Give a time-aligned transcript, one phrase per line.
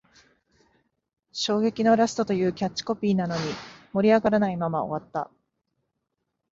[1.31, 3.41] 衝撃のラストというキャッチコピーなのに、
[3.93, 5.29] 盛り上がらないまま終わった